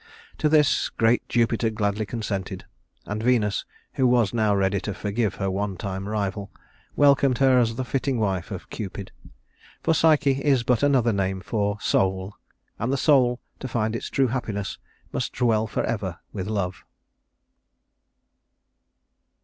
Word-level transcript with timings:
To 0.39 0.49
this 0.49 0.89
great 0.89 1.29
Jupiter 1.29 1.69
gladly 1.69 2.07
consented; 2.07 2.65
and 3.05 3.21
Venus, 3.21 3.65
who 3.93 4.07
was 4.07 4.33
now 4.33 4.55
ready 4.55 4.79
to 4.79 4.95
forgive 4.95 5.35
her 5.35 5.51
one 5.51 5.77
time 5.77 6.09
rival, 6.09 6.51
welcomed 6.95 7.37
her 7.37 7.59
as 7.59 7.75
the 7.75 7.85
fitting 7.85 8.17
wife 8.19 8.49
of 8.49 8.71
Cupid, 8.71 9.11
for 9.83 9.93
Psyche 9.93 10.43
is 10.43 10.63
but 10.63 10.81
another 10.81 11.13
name 11.13 11.39
for 11.39 11.79
Soul, 11.79 12.33
and 12.79 12.91
the 12.91 12.97
Soul, 12.97 13.41
to 13.59 13.67
find 13.67 13.95
its 13.95 14.09
true 14.09 14.29
happiness, 14.29 14.79
must 15.11 15.33
dwell 15.33 15.67
forever 15.67 16.17
with 16.33 16.47
Love. 16.47 16.83